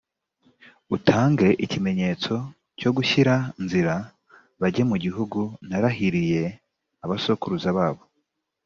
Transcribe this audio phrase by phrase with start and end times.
[0.95, 2.33] utange ikimenyetso
[2.79, 3.95] cyo gushyira nzira,
[4.59, 6.43] bajye mu gihugu narahiriye
[7.03, 8.03] abasokuruza babo